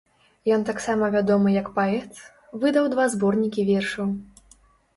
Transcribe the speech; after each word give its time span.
Ён 0.53 0.61
таксама 0.69 1.09
вядомы 1.15 1.53
як 1.57 1.69
паэт, 1.77 2.23
выдаў 2.65 2.89
два 2.97 3.05
зборнікі 3.17 3.69
вершаў. 3.71 4.13